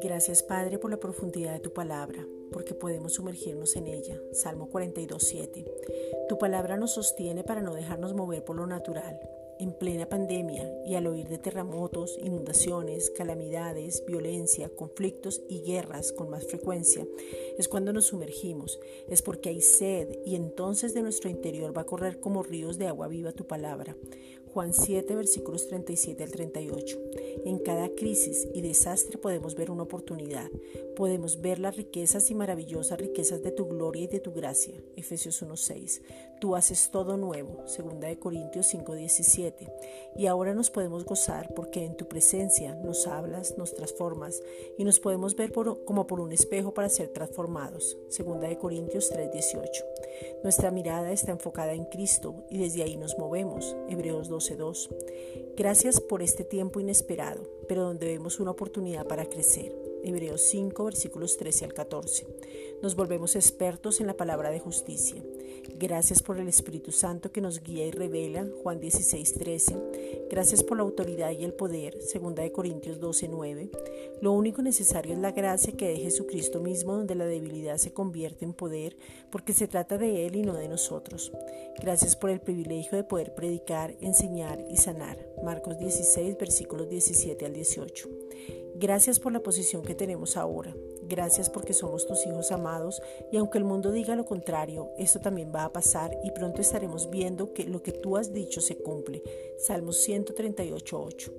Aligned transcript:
Gracias 0.00 0.42
Padre 0.42 0.78
por 0.78 0.90
la 0.90 0.96
profundidad 0.96 1.52
de 1.52 1.60
tu 1.60 1.72
palabra, 1.72 2.26
porque 2.52 2.74
podemos 2.74 3.14
sumergirnos 3.14 3.76
en 3.76 3.86
ella. 3.86 4.20
Salmo 4.32 4.68
42.7. 4.68 5.64
Tu 6.28 6.38
palabra 6.38 6.76
nos 6.76 6.94
sostiene 6.94 7.44
para 7.44 7.62
no 7.62 7.74
dejarnos 7.74 8.14
mover 8.14 8.44
por 8.44 8.56
lo 8.56 8.66
natural, 8.66 9.20
en 9.58 9.72
plena 9.72 10.08
pandemia 10.08 10.70
y 10.86 10.94
al 10.94 11.06
oír 11.06 11.28
de 11.28 11.38
terremotos, 11.38 12.18
inundaciones, 12.22 13.10
calamidades, 13.10 14.04
violencia, 14.06 14.68
conflictos 14.68 15.42
y 15.48 15.60
guerras 15.62 16.12
con 16.12 16.30
más 16.30 16.46
frecuencia, 16.46 17.06
es 17.58 17.68
cuando 17.68 17.92
nos 17.92 18.06
sumergimos, 18.06 18.80
es 19.08 19.22
porque 19.22 19.48
hay 19.48 19.60
sed 19.60 20.08
y 20.24 20.36
entonces 20.36 20.94
de 20.94 21.02
nuestro 21.02 21.30
interior 21.30 21.76
va 21.76 21.82
a 21.82 21.86
correr 21.86 22.20
como 22.20 22.42
ríos 22.42 22.78
de 22.78 22.86
agua 22.86 23.08
viva 23.08 23.32
tu 23.32 23.46
palabra. 23.46 23.96
Juan 24.52 24.72
7, 24.72 25.14
versículos 25.14 25.68
37 25.68 26.24
al 26.24 26.30
38. 26.30 26.98
En 27.44 27.58
cada 27.58 27.90
crisis 27.90 28.48
y 28.54 28.62
desastre 28.62 29.18
podemos 29.18 29.54
ver 29.54 29.70
una 29.70 29.84
oportunidad. 29.84 30.50
Podemos 30.96 31.40
ver 31.40 31.58
las 31.58 31.76
riquezas 31.76 32.30
y 32.30 32.34
maravillosas 32.34 32.98
riquezas 32.98 33.42
de 33.42 33.52
tu 33.52 33.68
gloria 33.68 34.04
y 34.04 34.06
de 34.08 34.20
tu 34.20 34.32
gracia. 34.32 34.74
Efesios 34.96 35.42
1.6. 35.42 36.00
Tú 36.40 36.56
haces 36.56 36.90
todo 36.90 37.16
nuevo. 37.16 37.62
Segunda 37.66 38.08
de 38.08 38.18
Corintios 38.18 38.74
5.17. 38.74 39.47
Y 40.16 40.26
ahora 40.26 40.54
nos 40.54 40.70
podemos 40.70 41.04
gozar 41.04 41.52
porque 41.54 41.84
en 41.84 41.96
tu 41.96 42.08
presencia 42.08 42.74
nos 42.74 43.06
hablas, 43.06 43.56
nos 43.56 43.74
transformas 43.74 44.42
y 44.76 44.84
nos 44.84 45.00
podemos 45.00 45.36
ver 45.36 45.52
como 45.52 46.06
por 46.06 46.20
un 46.20 46.32
espejo 46.32 46.74
para 46.74 46.88
ser 46.88 47.08
transformados. 47.08 47.96
Segunda 48.08 48.48
de 48.48 48.58
Corintios 48.58 49.12
3.18. 49.12 49.84
Nuestra 50.42 50.70
mirada 50.70 51.12
está 51.12 51.32
enfocada 51.32 51.72
en 51.72 51.84
Cristo 51.84 52.44
y 52.50 52.58
desde 52.58 52.82
ahí 52.82 52.96
nos 52.96 53.18
movemos. 53.18 53.76
Hebreos 53.88 54.30
12.2. 54.30 54.88
Gracias 55.56 56.00
por 56.00 56.22
este 56.22 56.44
tiempo 56.44 56.80
inesperado, 56.80 57.42
pero 57.68 57.84
donde 57.84 58.06
vemos 58.06 58.40
una 58.40 58.52
oportunidad 58.52 59.06
para 59.06 59.26
crecer. 59.26 59.87
Hebreos 60.04 60.42
5, 60.42 60.84
versículos 60.84 61.36
13 61.36 61.64
al 61.66 61.74
14. 61.74 62.26
Nos 62.82 62.94
volvemos 62.94 63.36
expertos 63.36 64.00
en 64.00 64.06
la 64.06 64.16
palabra 64.16 64.50
de 64.50 64.60
justicia. 64.60 65.22
Gracias 65.78 66.22
por 66.22 66.38
el 66.38 66.48
Espíritu 66.48 66.92
Santo 66.92 67.30
que 67.30 67.40
nos 67.40 67.62
guía 67.62 67.86
y 67.86 67.90
revela, 67.90 68.46
Juan 68.62 68.80
16, 68.80 69.34
13. 69.34 69.76
Gracias 70.30 70.64
por 70.64 70.76
la 70.76 70.82
autoridad 70.82 71.30
y 71.30 71.44
el 71.44 71.54
poder, 71.54 71.98
2 71.98 72.34
de 72.34 72.52
Corintios 72.52 72.98
12, 72.98 73.28
9. 73.28 73.70
Lo 74.20 74.32
único 74.32 74.62
necesario 74.62 75.12
es 75.12 75.18
la 75.18 75.32
gracia 75.32 75.76
que 75.76 75.88
de 75.88 75.96
Jesucristo 75.96 76.60
mismo, 76.60 76.96
donde 76.96 77.14
la 77.14 77.26
debilidad 77.26 77.76
se 77.76 77.92
convierte 77.92 78.44
en 78.44 78.54
poder, 78.54 78.96
porque 79.30 79.52
se 79.52 79.68
trata 79.68 79.98
de 79.98 80.26
Él 80.26 80.36
y 80.36 80.42
no 80.42 80.54
de 80.54 80.68
nosotros. 80.68 81.32
Gracias 81.80 82.16
por 82.16 82.30
el 82.30 82.40
privilegio 82.40 82.96
de 82.96 83.04
poder 83.04 83.34
predicar, 83.34 83.96
enseñar 84.00 84.64
y 84.68 84.76
sanar, 84.76 85.18
Marcos 85.44 85.78
16, 85.78 86.36
versículos 86.38 86.88
17 86.88 87.46
al 87.46 87.52
18. 87.52 88.08
Gracias 88.80 89.18
por 89.18 89.32
la 89.32 89.42
posición 89.42 89.82
que 89.82 89.96
tenemos 89.96 90.36
ahora. 90.36 90.72
Gracias 91.02 91.50
porque 91.50 91.72
somos 91.72 92.06
tus 92.06 92.24
hijos 92.26 92.52
amados 92.52 93.02
y 93.32 93.36
aunque 93.36 93.58
el 93.58 93.64
mundo 93.64 93.90
diga 93.90 94.14
lo 94.14 94.24
contrario, 94.24 94.90
esto 94.96 95.18
también 95.18 95.50
va 95.52 95.64
a 95.64 95.72
pasar 95.72 96.16
y 96.22 96.30
pronto 96.30 96.60
estaremos 96.60 97.10
viendo 97.10 97.52
que 97.52 97.64
lo 97.64 97.82
que 97.82 97.90
tú 97.90 98.16
has 98.16 98.32
dicho 98.32 98.60
se 98.60 98.76
cumple. 98.76 99.24
Salmos 99.58 100.08
138.8. 100.08 101.32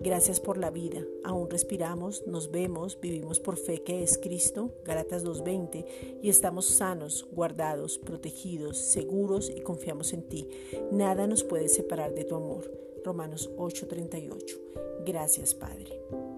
Gracias 0.00 0.40
por 0.40 0.58
la 0.58 0.70
vida. 0.70 1.04
Aún 1.22 1.48
respiramos, 1.48 2.26
nos 2.26 2.50
vemos, 2.50 2.98
vivimos 3.00 3.38
por 3.38 3.58
fe 3.58 3.84
que 3.84 4.02
es 4.02 4.18
Cristo, 4.18 4.72
Galatas 4.84 5.24
2.20, 5.24 6.20
y 6.20 6.30
estamos 6.30 6.66
sanos, 6.66 7.28
guardados, 7.30 7.98
protegidos, 7.98 8.78
seguros 8.78 9.52
y 9.54 9.60
confiamos 9.60 10.12
en 10.12 10.24
ti. 10.24 10.48
Nada 10.90 11.28
nos 11.28 11.44
puede 11.44 11.68
separar 11.68 12.12
de 12.12 12.24
tu 12.24 12.34
amor. 12.34 12.68
Romanos 13.04 13.50
8.38. 13.56 15.04
Gracias, 15.04 15.54
Padre. 15.54 16.31